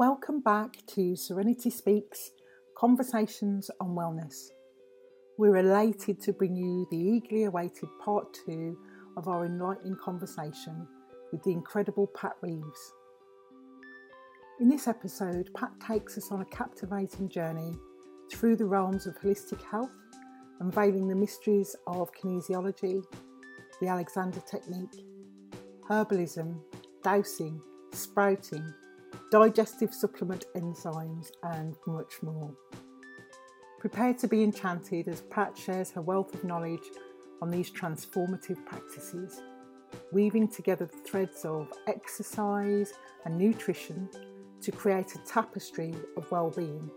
[0.00, 2.30] Welcome back to Serenity Speaks
[2.74, 4.46] Conversations on Wellness.
[5.36, 8.78] We're elated to bring you the eagerly awaited part two
[9.18, 10.88] of our enlightening conversation
[11.30, 12.94] with the incredible Pat Reeves.
[14.58, 17.74] In this episode, Pat takes us on a captivating journey
[18.32, 19.90] through the realms of holistic health,
[20.60, 23.02] unveiling the mysteries of kinesiology,
[23.82, 25.04] the Alexander technique,
[25.90, 26.58] herbalism,
[27.02, 27.60] dowsing,
[27.92, 28.64] sprouting,
[29.30, 32.50] digestive supplement enzymes, and much more.
[33.78, 36.90] Prepare to be enchanted as Pat shares her wealth of knowledge
[37.40, 39.40] on these transformative practices,
[40.12, 42.92] weaving together the threads of exercise
[43.24, 44.08] and nutrition
[44.60, 46.90] to create a tapestry of well-being.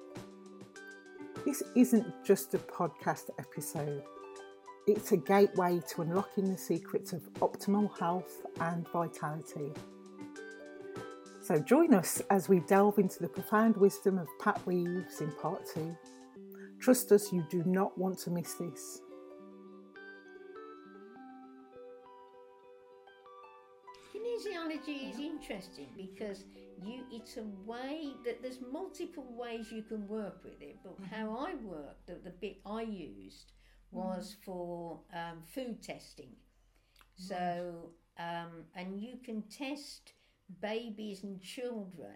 [1.46, 4.04] This isn't just a podcast episode.
[4.88, 9.72] It's a gateway to unlocking the secrets of optimal health and vitality.
[11.44, 15.68] So join us as we delve into the profound wisdom of Pat Reeves in part
[15.68, 15.94] two.
[16.80, 19.02] Trust us, you do not want to miss this.
[24.16, 26.46] Kinesiology is interesting because
[26.82, 31.14] you it's a way that there's multiple ways you can work with it, but mm-hmm.
[31.14, 33.52] how I worked, the, the bit I used
[33.92, 34.46] was mm-hmm.
[34.46, 36.32] for um, food testing.
[37.18, 40.14] So, um, and you can test
[40.62, 42.16] babies and children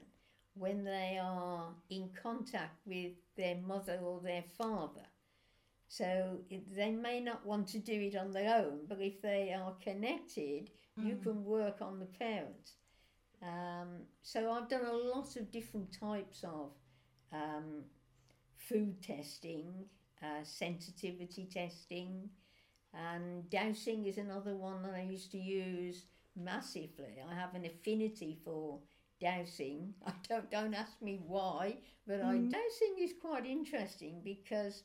[0.54, 5.06] when they are in contact with their mother or their father.
[5.88, 9.54] So it, they may not want to do it on their own, but if they
[9.54, 10.70] are connected,
[11.00, 11.08] mm.
[11.08, 12.74] you can work on the parents.
[13.42, 16.72] Um, so I've done a lot of different types of
[17.32, 17.84] um,
[18.58, 19.86] food testing,
[20.22, 22.30] uh, sensitivity testing,
[22.94, 26.06] and dowsing is another one that I used to use
[26.38, 27.16] massively.
[27.30, 28.80] I have an affinity for
[29.20, 29.94] dowsing.
[30.06, 32.26] I don't don't ask me why, but mm.
[32.26, 34.84] I dowsing is quite interesting because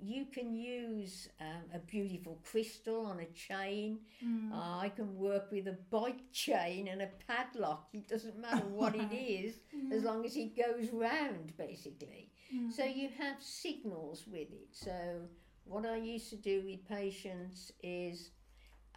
[0.00, 4.00] you can use um, a beautiful crystal on a chain.
[4.24, 4.52] Mm.
[4.52, 7.88] Uh, I can work with a bike chain and a padlock.
[7.92, 9.60] It doesn't matter what it is,
[9.92, 12.30] as long as it goes round, basically.
[12.54, 12.72] Mm.
[12.72, 14.68] So you have signals with it.
[14.72, 15.22] So
[15.64, 18.30] what I used to do with patients is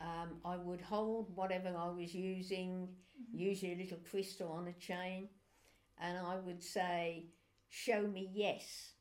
[0.01, 3.37] um, I would hold whatever I was using, mm-hmm.
[3.37, 5.29] usually a little crystal on a chain,
[6.01, 7.25] and I would say,
[7.69, 8.93] Show me yes.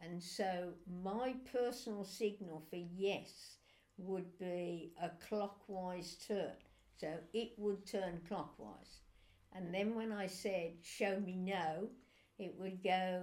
[0.00, 3.56] And so my personal signal for yes
[3.96, 6.52] would be a clockwise turn.
[6.98, 8.98] So it would turn clockwise.
[9.54, 11.88] And then when I said, Show me no,
[12.38, 13.22] it would go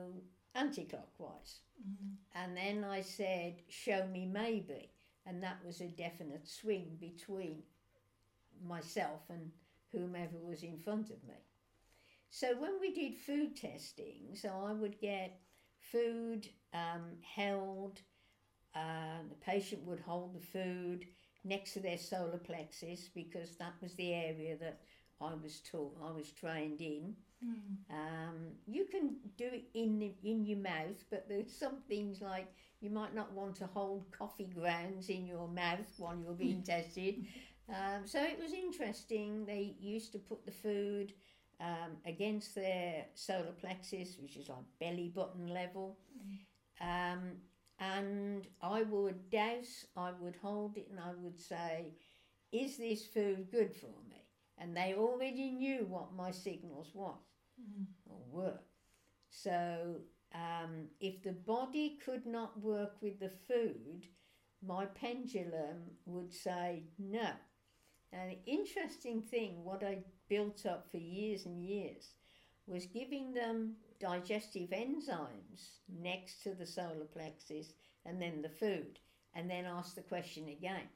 [0.56, 1.60] anti clockwise.
[1.82, 2.42] Mm-hmm.
[2.42, 4.90] And then I said, Show me maybe
[5.30, 7.62] and that was a definite swing between
[8.66, 9.52] myself and
[9.92, 11.36] whomever was in front of me.
[12.32, 15.40] So when we did food testing, so I would get
[15.92, 18.02] food um, held,
[18.76, 21.06] uh, the patient would hold the food
[21.44, 24.82] next to their solar plexus because that was the area that
[25.22, 27.16] I was taught, I was trained in.
[27.44, 27.94] Mm.
[27.96, 28.36] Um,
[28.68, 32.48] you can do it in the, in your mouth, but there's some things like
[32.82, 37.26] you might not want to hold coffee grounds in your mouth while you're being tested.
[37.70, 39.46] Um, so it was interesting.
[39.46, 41.14] They used to put the food
[41.60, 45.98] um, against their solar plexus, which is like belly button level.
[46.82, 47.34] Um,
[47.80, 51.94] and I would douse, I would hold it, and I would say,
[52.52, 54.26] Is this food good for me?
[54.58, 57.16] And they already knew what my signals was
[57.60, 57.86] mm.
[58.06, 58.60] or were.
[59.30, 59.96] So
[60.34, 64.08] um, if the body could not work with the food,
[64.66, 67.30] my pendulum would say no.
[68.12, 72.14] Now, the interesting thing, what I built up for years and years,
[72.68, 77.74] was giving them digestive enzymes next to the solar plexus
[78.06, 79.00] and then the food,
[79.36, 80.88] and then ask the question again.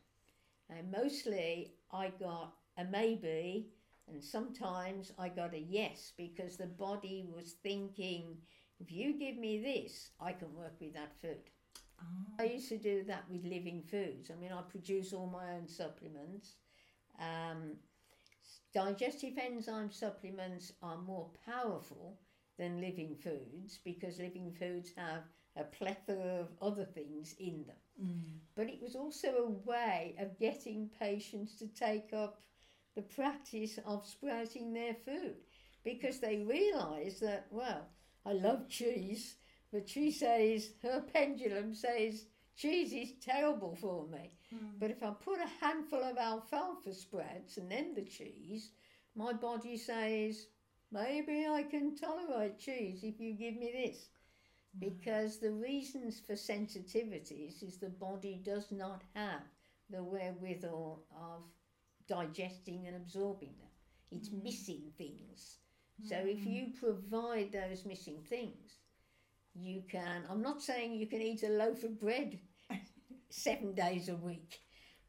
[0.69, 3.67] And mostly I got a maybe,
[4.07, 8.37] and sometimes I got a yes because the body was thinking
[8.79, 11.49] if you give me this, I can work with that food.
[12.01, 12.05] Oh.
[12.39, 14.31] I used to do that with living foods.
[14.31, 16.55] I mean, I produce all my own supplements.
[17.19, 17.77] Um,
[18.73, 22.19] digestive enzyme supplements are more powerful
[22.57, 25.23] than living foods because living foods have
[25.55, 27.75] a plethora of other things in them.
[28.01, 28.39] Mm.
[28.55, 32.39] But it was also a way of getting patients to take up
[32.95, 35.35] the practice of sprouting their food
[35.83, 37.87] because they realise that, well,
[38.25, 39.35] I love cheese,
[39.71, 42.25] but she says, her pendulum says,
[42.55, 44.37] cheese is terrible for me.
[44.53, 44.79] Mm.
[44.79, 48.69] But if I put a handful of alfalfa sprouts and then the cheese,
[49.15, 50.47] my body says,
[50.91, 54.09] maybe I can tolerate cheese if you give me this.
[54.79, 59.41] Because the reasons for sensitivities is the body does not have
[59.89, 61.43] the wherewithal of
[62.07, 63.69] digesting and absorbing them.
[64.11, 65.57] It's missing things.
[66.01, 66.79] So if you mm.
[66.79, 68.79] provide those missing things,
[69.53, 70.23] you can.
[70.29, 72.39] I'm not saying you can eat a loaf of bread
[73.29, 74.59] seven days a week,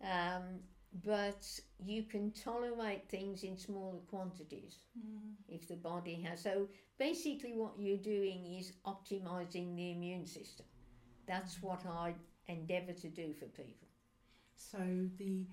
[0.02, 0.60] um,
[1.04, 1.46] but
[1.84, 5.32] you can tolerate things in smaller quantities mm.
[5.48, 6.42] if the body has.
[6.42, 10.66] So basically, what you're doing is optimizing the immune system.
[11.26, 11.90] That's what mm.
[11.90, 12.14] I
[12.46, 13.88] endeavour to do for people.
[14.54, 14.78] So
[15.18, 15.46] the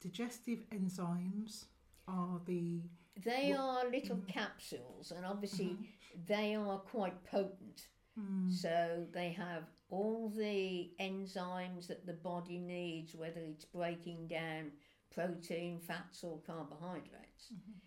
[0.00, 1.64] digestive enzymes
[2.08, 2.82] are the
[3.24, 4.28] They are little mm.
[4.28, 5.84] capsules, and obviously mm-hmm.
[6.26, 7.88] they are quite potent.
[8.18, 8.52] Mm.
[8.52, 14.72] So they have all the enzymes that the body needs, whether it's breaking down
[15.16, 17.52] protein, fats, or carbohydrates.
[17.52, 17.78] Mm-hmm.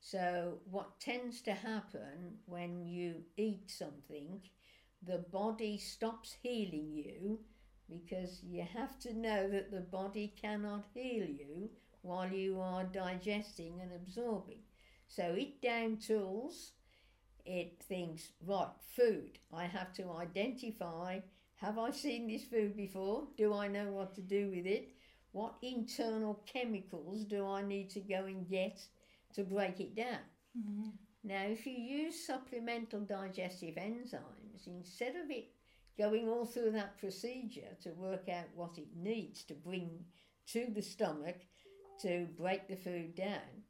[0.00, 4.40] So, what tends to happen when you eat something,
[5.02, 7.40] the body stops healing you
[7.90, 11.68] because you have to know that the body cannot heal you
[12.02, 14.60] while you are digesting and absorbing.
[15.08, 16.72] So, it down tools,
[17.44, 19.38] it thinks, right, food.
[19.52, 21.20] I have to identify
[21.60, 23.24] have I seen this food before?
[23.36, 24.90] Do I know what to do with it?
[25.32, 28.80] What internal chemicals do I need to go and get
[29.34, 30.20] to break it down?
[30.56, 30.90] Mm-hmm.
[31.24, 35.48] Now, if you use supplemental digestive enzymes, instead of it
[35.98, 40.04] going all through that procedure to work out what it needs to bring
[40.52, 41.40] to the stomach
[42.02, 43.64] to break the food down,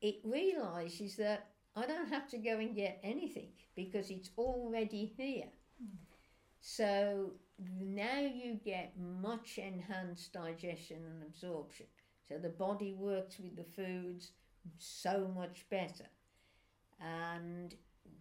[0.00, 5.50] it realizes that I don't have to go and get anything because it's already here.
[6.60, 7.32] So
[7.80, 11.86] now you get much enhanced digestion and absorption.
[12.28, 14.32] So the body works with the foods
[14.78, 16.06] so much better.
[17.00, 17.74] And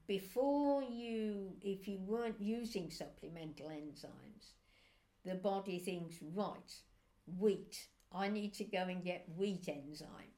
[0.07, 4.53] before you, if you weren't using supplemental enzymes,
[5.23, 6.73] the body thinks, right,
[7.39, 10.34] wheat, I need to go and get wheat enzyme.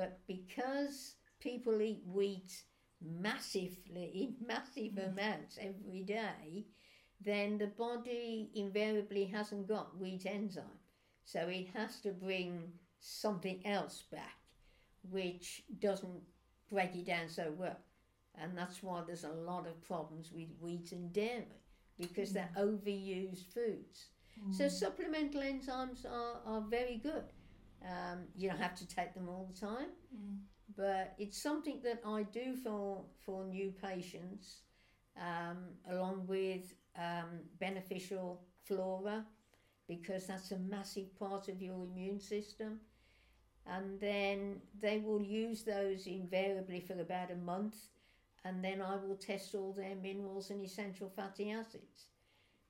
[0.00, 2.62] But because people eat wheat
[3.02, 5.12] massively, in massive mm.
[5.12, 6.64] amounts every day,
[7.20, 10.80] then the body invariably hasn't got wheat enzyme.
[11.26, 14.38] So it has to bring something else back,
[15.02, 16.22] which doesn't
[16.72, 17.76] break it down so well.
[18.40, 21.60] And that's why there's a lot of problems with wheat and dairy
[21.98, 22.34] because mm.
[22.34, 24.06] they're overused foods.
[24.50, 24.70] So mm.
[24.70, 27.24] supplemental enzymes are, are very good.
[27.82, 29.88] Um, you don't have to take them all the time,
[30.76, 34.62] but it's something that I do for for new patients,
[35.18, 35.58] um,
[35.90, 39.24] along with um, beneficial flora,
[39.88, 42.80] because that's a massive part of your immune system.
[43.66, 47.76] And then they will use those invariably for about a month,
[48.44, 52.08] and then I will test all their minerals and essential fatty acids.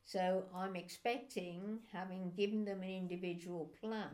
[0.04, 4.10] So I'm expecting, having given them an individual plan,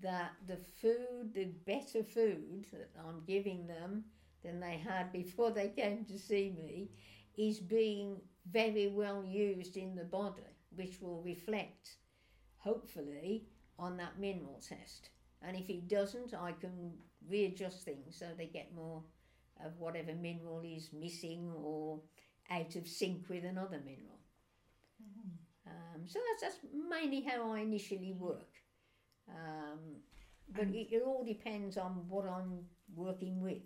[0.00, 4.04] that the food, the better food that I'm giving them
[4.42, 6.90] than they had before they came to see me,
[7.36, 8.16] is being
[8.50, 10.42] very well used in the body,
[10.74, 11.96] which will reflect,
[12.58, 13.46] hopefully,
[13.78, 15.10] on that mineral test.
[15.42, 16.92] And if it doesn't, I can
[17.28, 19.02] readjust things so they get more
[19.64, 22.00] of whatever mineral is missing or
[22.50, 24.18] out of sync with another mineral.
[25.66, 28.47] Um, so that's, that's mainly how I initially work.
[29.28, 29.78] Um,
[30.54, 32.60] but it, it all depends on what I'm
[32.94, 33.62] working with.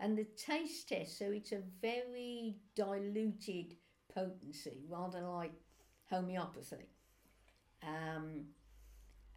[0.00, 3.76] And the taste test, so it's a very diluted
[4.14, 5.52] potency, rather like
[6.10, 6.88] homeopathy.
[7.82, 8.46] Um,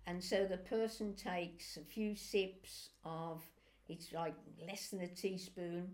[0.06, 3.44] and so the person takes a few sips of,
[3.90, 4.36] it's like
[4.66, 5.90] less than a teaspoon,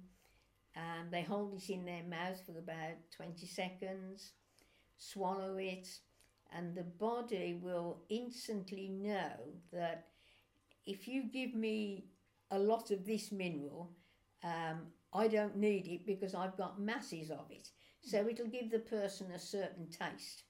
[0.75, 4.32] and they hold it in their mouth for about 20 seconds,
[4.98, 5.88] swallow it,
[6.52, 9.32] and the body will instantly know
[9.72, 10.08] that
[10.86, 12.06] if you give me
[12.52, 13.92] a lot of this mineral,
[14.44, 14.82] um,
[15.14, 17.70] I don't need it because I've got masses of it.
[18.02, 20.44] So it'll give the person a certain taste.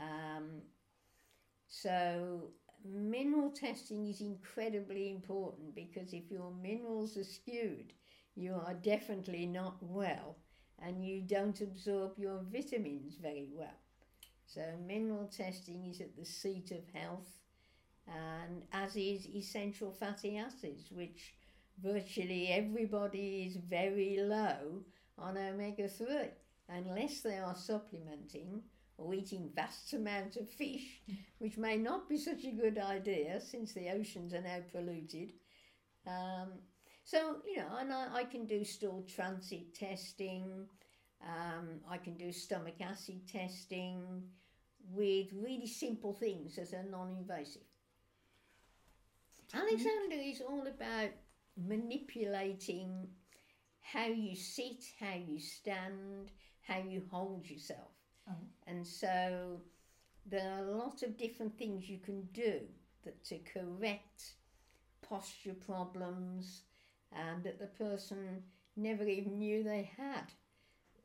[0.00, 0.62] Um,
[1.68, 2.50] so
[2.84, 7.92] mineral testing is incredibly important because if your minerals are skewed,
[8.34, 10.36] you are definitely not well
[10.82, 13.80] and you don't absorb your vitamins very well.
[14.46, 17.28] So mineral testing is at the seat of health
[18.06, 21.34] and as is essential fatty acids, which
[21.82, 24.84] virtually everybody is very low
[25.18, 26.06] on omega 3
[26.68, 28.62] unless they are supplementing
[28.98, 31.02] or eating vast amounts of fish,
[31.38, 35.32] which may not be such a good idea since the oceans are now polluted.
[36.06, 36.52] Um,
[37.04, 40.66] So, you know, and I, I can do stool transit testing,
[41.24, 44.22] um, I can do stomach acid testing
[44.92, 47.62] with really simple things as a non invasive.
[49.54, 51.10] Alexander is all about
[51.56, 53.08] manipulating
[53.80, 56.30] how you sit, how you stand,
[56.62, 57.92] how you hold yourself.
[58.28, 58.34] Oh.
[58.66, 59.60] And so
[60.26, 62.60] there are a lot of different things you can do
[63.04, 64.34] that to correct
[65.08, 66.62] posture problems
[67.12, 68.42] and that the person
[68.76, 70.32] never even knew they had.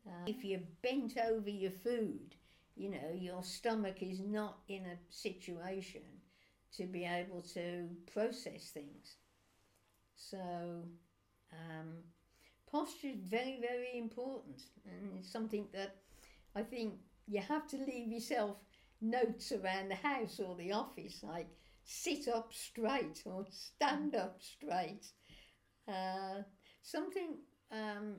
[0.07, 2.35] Uh, if you're bent over your food,
[2.75, 6.01] you know, your stomach is not in a situation
[6.77, 9.17] to be able to process things.
[10.15, 10.83] So,
[11.53, 12.03] um,
[12.71, 15.97] posture is very, very important, and it's something that
[16.55, 16.95] I think
[17.27, 18.57] you have to leave yourself
[19.01, 21.49] notes around the house or the office, like
[21.83, 25.07] sit up straight or stand up straight.
[25.87, 26.43] Uh,
[26.83, 27.37] something,
[27.71, 28.15] um,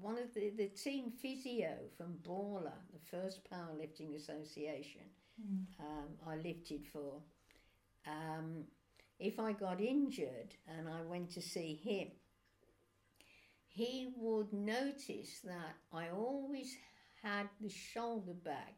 [0.00, 5.02] one of the, the team physio from BAWLA, the first powerlifting association,
[5.80, 7.20] um, I lifted for.
[8.06, 8.64] Um,
[9.18, 12.08] if I got injured and I went to see him,
[13.66, 16.76] he would notice that I always
[17.22, 18.74] had the shoulder bag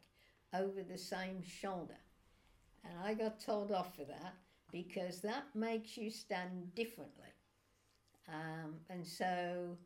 [0.53, 1.97] over the same shoulder.
[2.83, 4.33] And I got told off for that
[4.71, 7.33] because that makes you stand differently.
[8.27, 9.77] Um, and so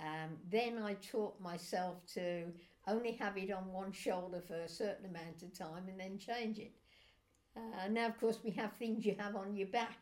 [0.00, 2.44] um, then I taught myself to
[2.86, 6.58] only have it on one shoulder for a certain amount of time and then change
[6.58, 6.72] it.
[7.56, 9.98] Uh, now, of course, we have things you have on your back,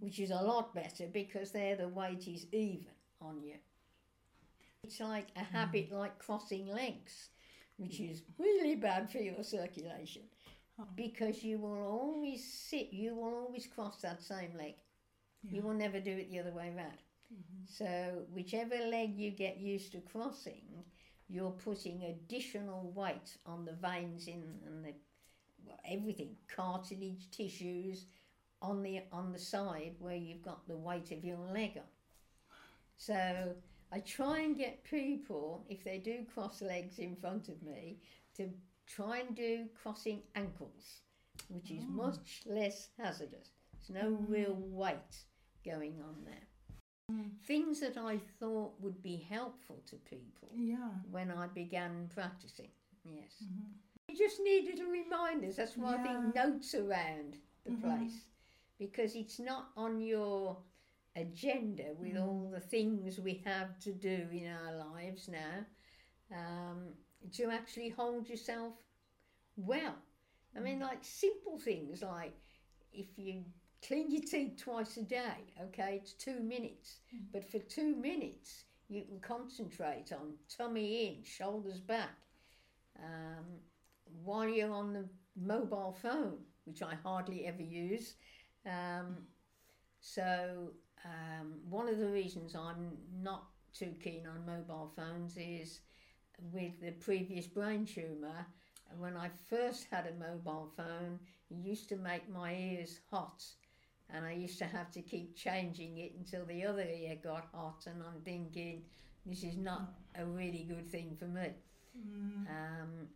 [0.00, 2.86] which is a lot better because there the weight is even
[3.20, 3.54] on you.
[4.82, 7.30] It's like a habit like crossing legs,
[7.76, 10.22] which is really bad for your circulation
[10.94, 14.74] because you will always sit, you will always cross that same leg.
[15.42, 16.98] You will never do it the other way around.
[17.32, 17.64] Mm-hmm.
[17.66, 20.84] So, whichever leg you get used to crossing,
[21.28, 24.94] you're putting additional weight on the veins in and the
[25.64, 28.06] well, everything, cartilage, tissues
[28.62, 31.82] on the on the side where you've got the weight of your leg on.
[32.96, 33.54] So
[33.92, 37.98] I try and get people, if they do cross legs in front of me,
[38.36, 38.50] to
[38.86, 41.02] try and do crossing ankles,
[41.48, 41.92] which is oh.
[41.92, 43.50] much less hazardous.
[43.72, 44.28] There's no mm.
[44.28, 45.24] real weight
[45.64, 46.48] going on there.
[47.44, 50.90] Things that I thought would be helpful to people Yeah.
[51.10, 52.68] when I began practicing.
[53.04, 53.32] Yes.
[53.42, 53.72] Mm-hmm.
[54.08, 55.56] You just need little reminders.
[55.56, 57.82] That's why I think notes around the mm-hmm.
[57.82, 58.24] place
[58.78, 60.56] because it's not on your
[61.16, 62.22] agenda with mm.
[62.22, 65.64] all the things we have to do in our lives now
[66.36, 66.88] um,
[67.32, 68.74] to actually hold yourself
[69.56, 69.96] well.
[70.56, 70.82] I mean, mm.
[70.82, 72.34] like simple things like
[72.92, 73.42] if you
[73.86, 77.00] clean your teeth twice a day, okay, it's two minutes,
[77.32, 82.16] but for two minutes you can concentrate on tummy in, shoulders back.
[82.98, 83.44] Um,
[84.24, 85.04] while you're on the
[85.36, 88.14] mobile phone, which I hardly ever use.
[88.66, 89.16] Um,
[90.00, 90.72] so,
[91.04, 92.92] um, one of the reasons I'm
[93.22, 95.80] not too keen on mobile phones is
[96.52, 98.46] with the previous brain tumour.
[98.96, 101.18] When I first had a mobile phone,
[101.50, 103.44] it used to make my ears hot,
[104.10, 107.86] and I used to have to keep changing it until the other ear got hot.
[107.86, 108.82] And I'm thinking,
[109.26, 111.48] this is not a really good thing for me.
[112.48, 113.08] Um,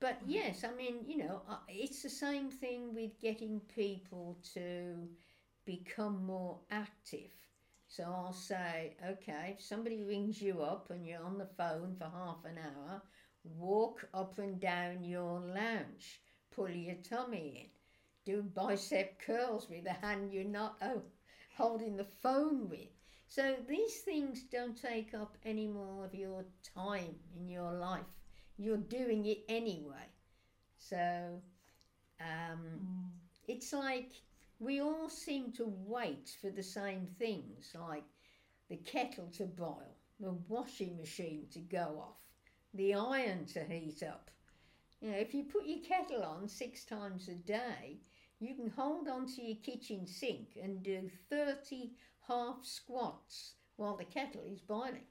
[0.00, 5.08] but yes, I mean, you know, it's the same thing with getting people to
[5.64, 7.32] become more active.
[7.88, 12.04] So I'll say, okay, if somebody rings you up and you're on the phone for
[12.04, 13.02] half an hour,
[13.44, 16.20] walk up and down your lounge,
[16.54, 17.70] pull your tummy in,
[18.28, 21.00] do bicep curls with the hand you're not oh,
[21.56, 22.88] holding the phone with.
[23.26, 26.44] So these things don't take up any more of your
[26.74, 28.12] time in your life.
[28.58, 30.08] You're doing it anyway.
[30.76, 31.40] So
[32.20, 33.10] um,
[33.46, 34.12] it's like
[34.58, 38.04] we all seem to wait for the same things, like
[38.68, 42.20] the kettle to boil, the washing machine to go off,
[42.74, 44.30] the iron to heat up.
[45.00, 48.00] You know, if you put your kettle on six times a day,
[48.40, 51.90] you can hold onto your kitchen sink and do 30
[52.26, 55.06] half squats while the kettle is boiling.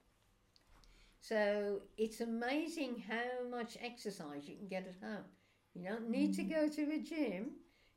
[1.20, 5.26] So it's amazing how much exercise you can get at home.
[5.74, 7.52] You don't need to go to a gym.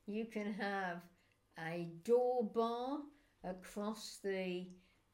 [0.06, 1.02] You can have
[1.58, 2.99] a door bar
[3.44, 4.66] across the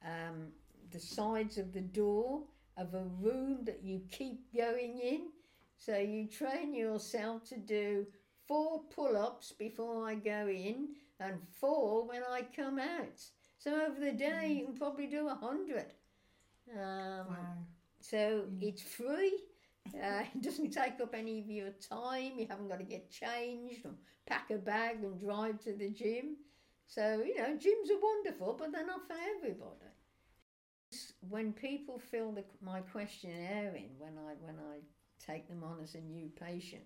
[0.05, 0.49] um,
[0.91, 2.45] the sides of the door
[2.77, 5.29] of a room that you keep going in.
[5.77, 8.07] So you train yourself to do
[8.47, 10.89] four pull-ups before I go in
[11.21, 13.21] and four when I come out.
[13.59, 15.93] So over the day, you can probably do a hundred.
[16.73, 17.57] Um, Wow.
[18.01, 19.41] So it's free.
[19.95, 22.33] Uh, it doesn't take up any of your time.
[22.39, 23.93] You haven't got to get changed or
[24.27, 26.37] pack a bag and drive to the gym.
[26.87, 29.91] So you know, gyms are wonderful, but they're not for everybody.
[31.29, 34.79] When people fill the, my questionnaire in, when I when I
[35.19, 36.85] take them on as a new patient,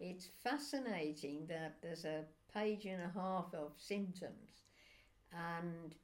[0.00, 4.62] it's fascinating that there's a page and a half of symptoms,
[5.32, 5.94] and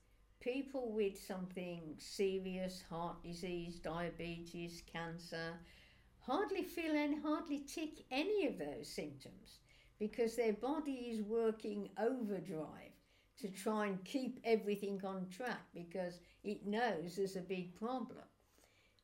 [0.40, 5.54] people with something serious, heart disease, diabetes, cancer,
[6.20, 9.60] hardly feel and hardly tick any of those symptoms
[9.98, 12.92] because their body is working overdrive
[13.38, 18.24] to try and keep everything on track because it knows there's a big problem.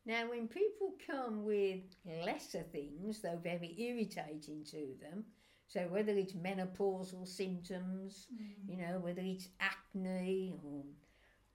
[0.08, 1.82] Now, when people come with
[2.24, 5.26] lesser things, though very irritating to them,
[5.66, 8.26] so whether it's menopausal symptoms,
[8.66, 10.82] you know, whether it's acne or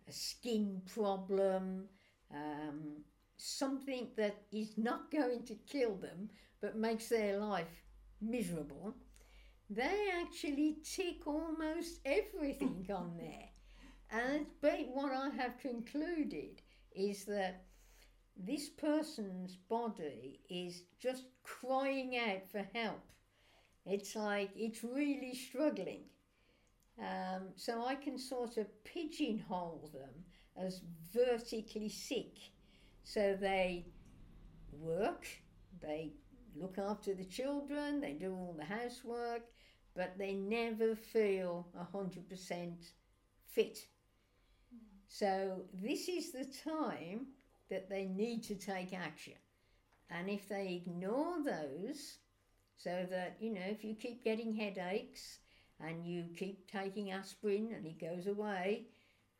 [0.07, 1.85] a skin problem,
[2.31, 3.01] um,
[3.37, 6.29] something that is not going to kill them
[6.61, 7.81] but makes their life
[8.21, 8.93] miserable,
[9.67, 13.49] they actually tick almost everything on there.
[14.11, 16.61] And but what I have concluded
[16.95, 17.63] is that
[18.37, 23.03] this person's body is just crying out for help.
[23.85, 26.03] It's like it's really struggling.
[26.99, 30.23] Um, so I can sort of pigeonhole them
[30.55, 30.81] as
[31.13, 32.37] vertically sick.
[33.03, 33.87] So they
[34.71, 35.27] work,
[35.81, 36.13] they
[36.55, 39.41] look after the children, they do all the housework,
[39.95, 42.73] but they never feel 100%
[43.45, 43.79] fit.
[45.07, 47.27] So this is the time
[47.73, 49.33] that they need to take action.
[50.11, 52.17] And if they ignore those,
[52.77, 55.39] so that, you know, if you keep getting headaches
[55.79, 58.85] and you keep taking aspirin and it goes away,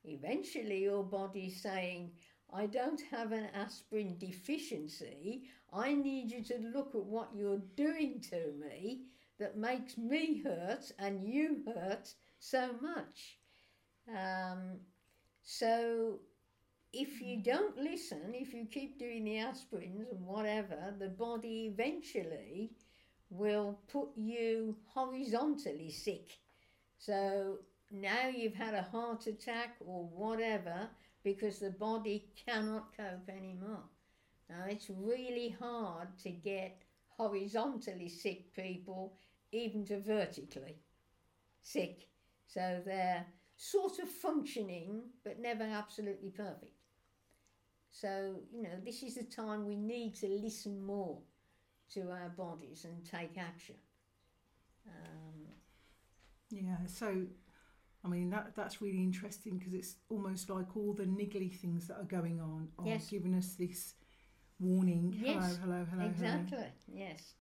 [0.04, 2.12] eventually your body's saying,
[2.52, 5.44] I don't have an aspirin deficiency.
[5.72, 9.04] I need you to look at what you're doing to me
[9.40, 13.38] that makes me hurt and you hurt so much.
[14.10, 14.80] Um,
[15.44, 16.20] so
[16.94, 22.72] if you don't listen, if you keep doing the aspirins and whatever, the body eventually
[23.32, 26.38] will put you horizontally sick.
[27.00, 27.58] So
[27.92, 30.88] now you've had a heart attack or whatever
[31.24, 33.84] because the body cannot cope anymore.
[34.48, 36.84] Now it's really hard to get
[37.18, 39.18] horizontally sick people
[39.52, 40.78] even to vertically
[41.64, 42.08] sick.
[42.46, 43.26] So they're
[43.58, 46.83] sort of functioning but never absolutely perfect.
[47.94, 51.20] So, you know, this is the time we need to listen more
[51.94, 53.76] to our bodies and take action.
[54.88, 55.48] Um,
[56.50, 57.28] Yeah, so
[58.04, 61.98] I mean that that's really interesting because it's almost like all the niggly things that
[61.98, 63.10] are going on are Yes.
[63.10, 63.94] giving us this
[64.60, 65.14] warning.
[65.16, 67.36] Yes, hello, hello, hello, exactly, yes.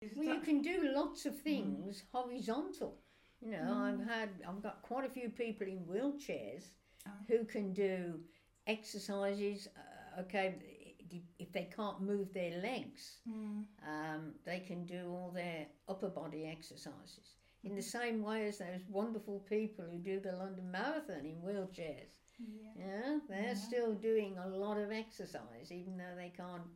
[0.00, 0.12] hello.
[0.16, 3.02] Well, you can do lots of things horizontal.
[3.40, 6.70] You know, I've had, I've got quite a few people in wheelchairs
[7.06, 7.10] Ah.
[7.28, 8.20] who can do
[8.66, 9.68] exercises.
[10.18, 10.54] Okay,
[11.38, 13.66] if they can't move their legs, Mm.
[13.86, 17.36] um, they can do all their upper body exercises.
[17.62, 22.10] In the same way as those wonderful people who do the London Marathon in wheelchairs.
[22.38, 22.72] Yeah.
[22.76, 23.54] Yeah, they're Yeah.
[23.54, 26.68] still doing a lot of exercise, even though they can't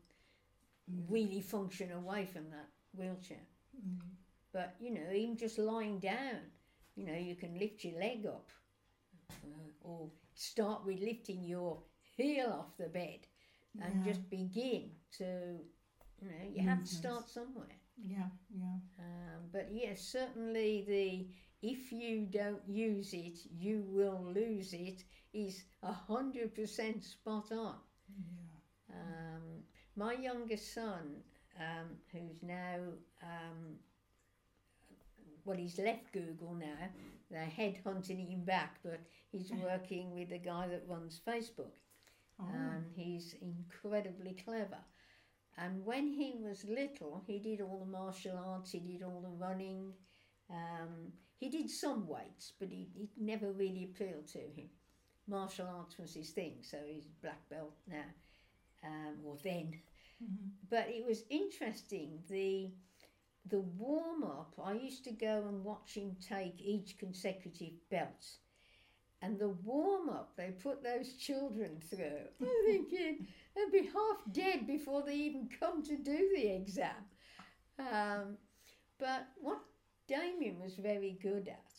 [1.09, 3.46] really function away from that wheelchair.
[3.76, 4.00] Mm.
[4.53, 6.50] But you know, even just lying down,
[6.96, 8.50] you know, you can lift your leg up,
[9.44, 11.83] uh, or start with lifting your
[12.20, 13.26] heel off the bed,
[13.80, 14.02] and Yeah.
[14.12, 15.61] just begin to,
[16.20, 17.76] you know, you have to start somewhere.
[18.02, 18.78] Yeah, yeah.
[18.98, 21.28] Um, but yes, certainly the
[21.62, 27.76] if you don't use it, you will lose it is a hundred percent spot on.
[28.18, 28.94] Yeah.
[28.96, 29.64] Um,
[29.96, 31.22] my youngest son,
[31.59, 32.78] um, who's now,
[33.22, 33.78] um,
[35.44, 36.88] well, he's left Google now.
[37.30, 41.72] They're headhunting him back, but he's working with the guy that runs Facebook,
[42.40, 42.48] Oh.
[42.48, 44.79] and he's incredibly clever.
[45.59, 49.29] And when he was little, he did all the martial arts, he did all the
[49.46, 49.92] running.
[50.50, 54.70] Um, he did some weights, but he, it never really appealed to him.
[55.26, 58.05] Martial arts was his thing, so he's black belt now,
[58.85, 59.81] um, or then.
[60.22, 60.50] Mhm.
[60.68, 62.72] But it was interesting the
[63.46, 64.55] the warm up.
[64.62, 68.38] I used to go and watch him take each consecutive belt,
[69.22, 72.26] and the warm up they put those children through.
[72.40, 76.94] I'm thinking they'd be half dead before they even come to do the exam.
[77.78, 78.37] Um,
[78.98, 79.61] but what
[80.09, 81.72] Damien was very good at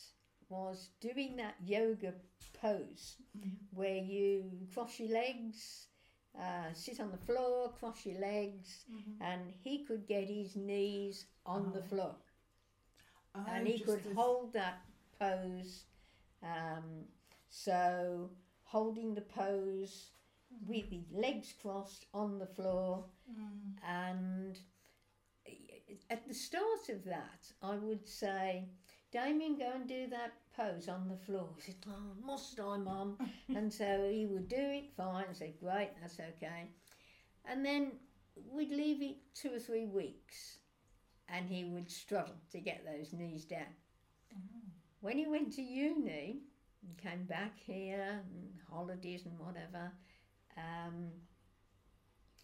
[0.49, 2.13] was doing that yoga
[2.60, 3.15] pose
[3.73, 5.88] where you cross your legs,
[6.39, 8.86] uh, sit on the floor, cross your legs,
[9.21, 11.84] and he could get his knees on the Oh.
[11.88, 12.15] floor
[13.34, 14.82] Oh, and he could as- hold that
[15.17, 15.86] pose.
[16.43, 17.06] Um,
[17.51, 18.29] so
[18.63, 20.09] holding the pose
[20.65, 23.75] with the legs crossed on the floor, Mm.
[23.87, 24.59] and
[26.09, 28.65] at the start of that, I would say,
[29.11, 31.49] Damien, go and do that pose on the floor.
[31.57, 33.17] He said, Oh, must I, Mum?
[33.55, 35.25] and so he would do it fine.
[35.29, 36.69] I said, Great, that's okay.
[37.45, 37.91] And then
[38.49, 40.59] we'd leave it two or three weeks,
[41.27, 43.73] and he would struggle to get those knees down.
[45.01, 46.41] When he went to uni
[46.84, 49.91] and came back here, and holidays and whatever,
[50.58, 51.08] um,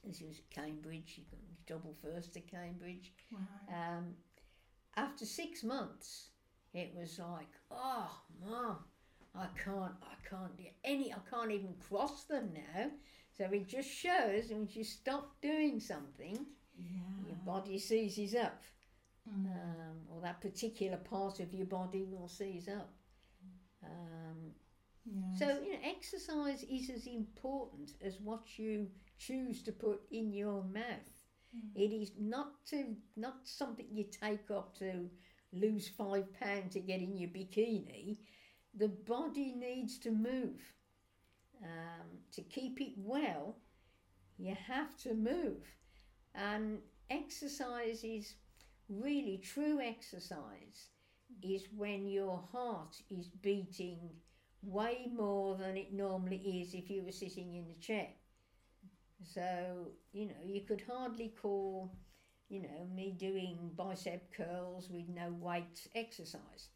[0.05, 3.13] this was Cambridge, you can double first to Cambridge.
[3.31, 3.39] Wow.
[3.69, 4.05] Um,
[4.95, 6.29] after six months,
[6.73, 8.09] it was like, oh,
[8.45, 8.77] mum,
[9.35, 12.89] I can't, I can't do any, I can't even cross them now.
[13.37, 16.45] So it just shows when you stop doing something,
[16.79, 17.27] Yeah.
[17.27, 18.63] your body seizes up,
[19.29, 19.45] Mm.
[19.51, 22.93] um, or that particular part of your body will seize up.
[23.83, 24.53] Um,
[25.05, 25.39] Yes.
[25.39, 30.63] so you know, exercise is as important as what you choose to put in your
[30.63, 31.23] mouth.
[31.75, 35.09] It is not to not something you take up to
[35.53, 38.17] lose five pound to get in your bikini.
[38.75, 40.61] The body needs to move.
[41.63, 43.57] Um, to keep it well,
[44.37, 45.63] you have to move,
[46.35, 48.35] and exercise is
[48.89, 50.89] really true exercise.
[51.43, 53.99] Is when your heart is beating
[54.63, 58.07] way more than it normally is if you were sitting in a chair.
[59.23, 61.91] So, you know, you could hardly call,
[62.49, 66.69] you know, me doing bicep curls with no weight exercise.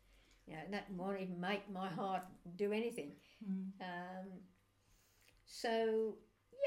[0.47, 2.23] You know, that won't even make my heart
[2.55, 3.11] do anything.
[3.47, 3.71] Mm.
[3.81, 4.27] Um,
[5.45, 6.15] so,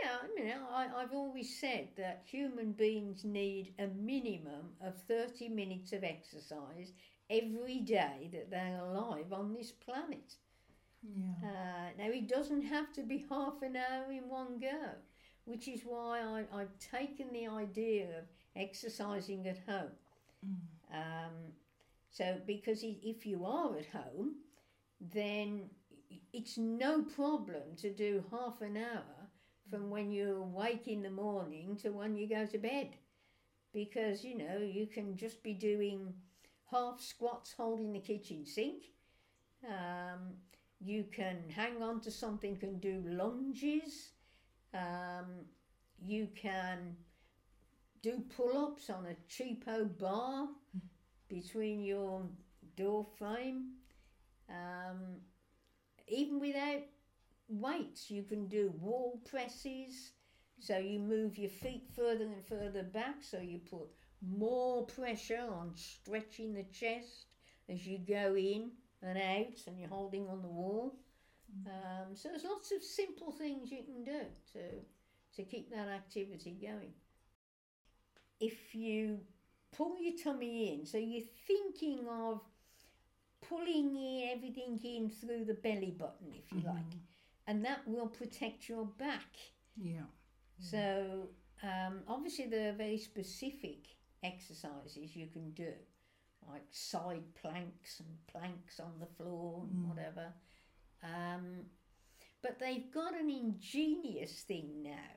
[0.02, 5.48] yeah, I mean, I, I've always said that human beings need a minimum of 30
[5.48, 6.92] minutes of exercise
[7.30, 10.34] every day that they're alive on this planet.
[11.02, 11.48] Yeah.
[11.48, 14.90] Uh, now, it doesn't have to be half an hour in one go,
[15.44, 18.24] which is why I, I've taken the idea of
[18.56, 19.90] exercising at home.
[20.46, 20.96] Mm.
[20.96, 21.32] Um,
[22.10, 24.36] so, because if you are at home,
[25.12, 25.68] then
[26.32, 29.28] it's no problem to do half an hour
[29.70, 32.90] from when you awake in the morning to when you go to bed.
[33.72, 36.14] Because, you know, you can just be doing
[36.70, 38.84] half squats holding the kitchen sink.
[39.66, 40.34] Um,
[40.80, 44.10] you can hang on to something and do lunges.
[44.74, 45.46] Um,
[46.00, 46.96] you can
[48.02, 50.48] do pull ups on a cheapo bar
[51.28, 52.22] between your
[52.76, 53.70] door frame.
[54.50, 55.20] Um,
[56.08, 56.82] even without
[57.48, 60.12] weights, you can do wall presses.
[60.60, 63.88] So you move your feet further and further back, so you put
[64.28, 67.26] more pressure on stretching the chest
[67.68, 68.70] as you go in
[69.02, 70.96] and out, and you're holding on the wall.
[71.66, 74.20] Um, so there's lots of simple things you can do
[74.54, 74.60] to
[75.36, 76.92] to keep that activity going.
[78.40, 79.18] If you
[79.76, 82.40] pull your tummy in, so you're thinking of
[83.48, 86.94] pulling in everything in through the belly button, if you like,
[87.46, 89.36] and that will protect your back.
[89.76, 90.06] Yeah.
[90.60, 91.28] So
[91.62, 93.86] um, obviously there are very specific
[94.24, 95.72] exercises you can do,
[96.48, 99.88] like side planks and planks on the floor and Mm.
[99.88, 100.32] whatever.
[101.02, 101.70] Um,
[102.42, 105.16] but they've got an ingenious thing now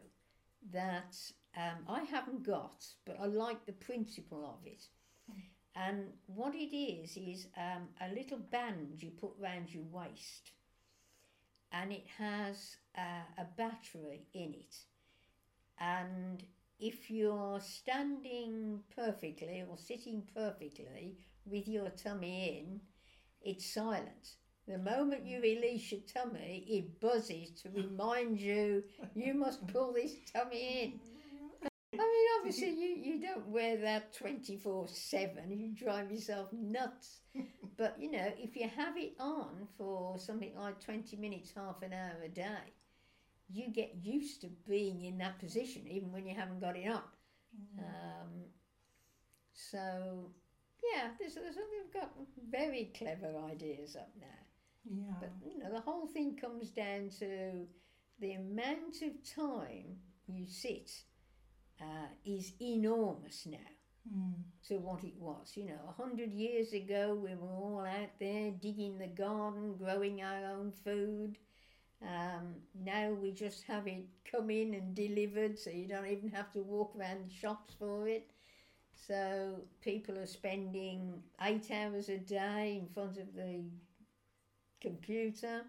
[0.72, 1.15] that
[1.56, 4.84] um, I haven't got, but I like the principle of it.
[5.76, 10.52] And what it is is um, a little band you put round your waist,
[11.72, 14.76] and it has uh, a battery in it.
[15.80, 16.43] And
[16.80, 22.82] if you're standing perfectly or sitting perfectly with your tummy in,
[23.42, 24.36] it's silent.
[24.68, 25.44] The moment you mm.
[25.44, 28.84] release your tummy, it buzzes to remind you
[29.16, 31.70] you must pull this tummy in.
[31.94, 37.22] I mean, obviously, you, you don't wear that 24 7, you drive yourself nuts.
[37.78, 41.94] But, you know, if you have it on for something like 20 minutes, half an
[41.94, 42.74] hour a day,
[43.49, 47.03] you get used to being in that position, even when you haven't got it on.
[47.79, 48.45] Um,
[49.53, 50.31] so,
[50.93, 52.12] yeah, there's, there's, they've got
[52.49, 54.29] very clever ideas up there.
[54.89, 55.13] Yeah.
[55.19, 57.67] But you know, the whole thing comes down to
[58.19, 60.91] the amount of time you sit
[61.81, 63.57] uh, is enormous now.
[64.13, 64.33] mm.
[64.67, 65.53] to what it was.
[65.55, 70.21] You know, a hundred years ago, we were all out there digging the garden, growing
[70.21, 71.38] our own food.
[72.01, 72.55] Um,
[72.86, 76.60] now we just have it come in and delivered, so you don't even have to
[76.62, 78.29] walk around the shops for it.
[79.07, 83.63] So people are spending eight hours a day in front of the
[84.81, 85.62] computer.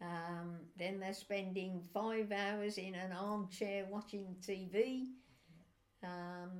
[0.00, 5.06] Um, then they're spending five hours in an armchair watching TV.
[6.02, 6.50] Um,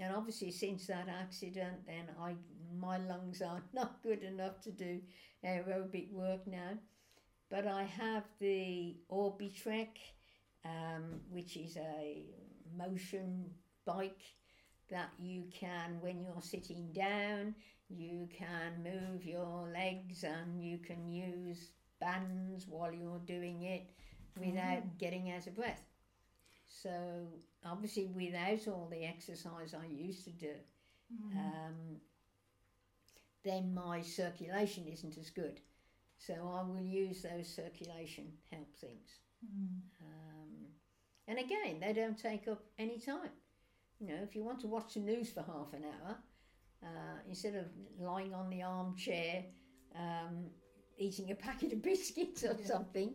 [0.00, 2.34] and obviously, since that accident, then I
[2.80, 5.00] my lungs are not good enough to do
[5.44, 6.78] aerobic work now.
[7.50, 9.96] But I have the Orbitrek,
[10.64, 12.24] um, which is a
[12.76, 13.50] motion
[13.84, 14.22] bike
[14.90, 17.54] that you can, when you're sitting down,
[17.88, 23.90] you can move your legs and you can use bands while you're doing it
[24.38, 24.98] without mm.
[24.98, 25.82] getting out of breath.
[26.66, 26.90] So,
[27.64, 30.54] obviously, without all the exercise I used to do,
[31.12, 31.36] mm.
[31.36, 32.00] um,
[33.44, 35.60] then my circulation isn't as good.
[36.26, 39.10] So, I will use those circulation help things.
[39.44, 39.80] Mm.
[40.00, 40.66] Um,
[41.28, 43.30] and again, they don't take up any time.
[44.00, 46.16] You know, if you want to watch the news for half an hour,
[46.82, 47.66] uh, instead of
[47.98, 49.44] lying on the armchair
[49.96, 50.46] um,
[50.98, 53.14] eating a packet of biscuits or something,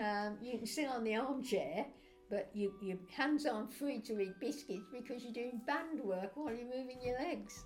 [0.00, 1.86] um, you can sit on the armchair,
[2.30, 6.52] but you, your hands aren't free to eat biscuits because you're doing band work while
[6.54, 7.64] you're moving your legs.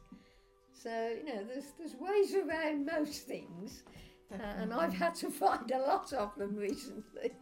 [0.72, 3.82] So, you know, there's, there's ways around most things,
[4.30, 7.32] and I've had to find a lot of them recently.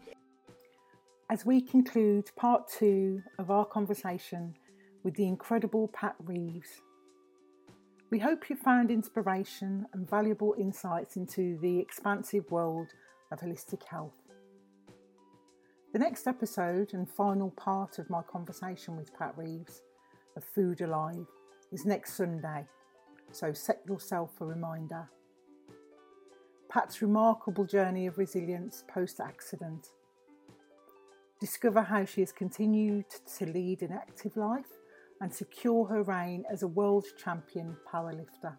[1.31, 4.55] As we conclude part two of our conversation
[5.03, 6.81] with the incredible Pat Reeves,
[8.11, 12.89] we hope you found inspiration and valuable insights into the expansive world
[13.31, 14.15] of holistic health.
[15.93, 19.83] The next episode and final part of my conversation with Pat Reeves
[20.37, 21.27] of Food Alive
[21.71, 22.67] is next Sunday,
[23.33, 25.11] so set yourself a reminder.
[26.69, 29.87] Pat's remarkable journey of resilience post accident.
[31.41, 33.07] Discover how she has continued
[33.39, 34.77] to lead an active life
[35.23, 38.57] and secure her reign as a world champion powerlifter.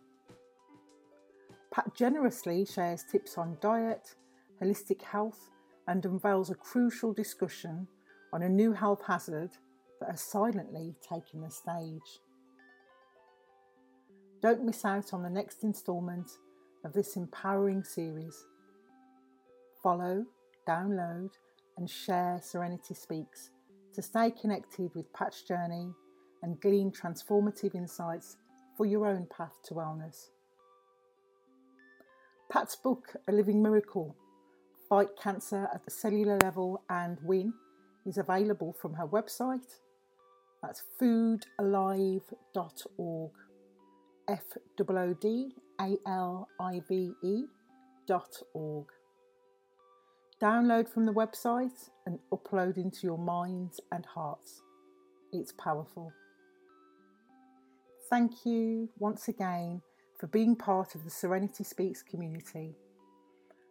[1.72, 4.16] Pat generously shares tips on diet,
[4.60, 5.52] holistic health,
[5.88, 7.88] and unveils a crucial discussion
[8.34, 9.52] on a new health hazard
[10.00, 12.22] that has silently taken the stage.
[14.42, 16.32] Don't miss out on the next instalment
[16.84, 18.46] of this empowering series.
[19.84, 20.26] Follow,
[20.68, 21.30] download,
[21.78, 23.52] and share Serenity Speaks
[23.94, 25.94] to stay connected with Pat's journey
[26.44, 28.38] and glean transformative insights
[28.78, 30.30] for your own path to wellness.
[32.52, 34.16] Pat's book, A Living Miracle
[34.88, 37.54] Fight Cancer at the Cellular Level and Win,
[38.06, 39.80] is available from her website.
[40.64, 43.32] That's foodalive.org.
[44.28, 44.44] F
[44.80, 47.44] O O D A L I V E
[48.08, 48.88] dot org.
[50.42, 54.62] Download from the website and upload into your minds and hearts.
[55.32, 56.12] It's powerful.
[58.10, 59.82] Thank you once again
[60.18, 62.76] for being part of the Serenity Speaks community.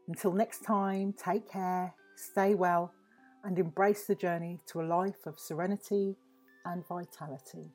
[0.07, 2.93] Until next time, take care, stay well,
[3.45, 6.17] and embrace the journey to a life of serenity
[6.65, 7.73] and vitality.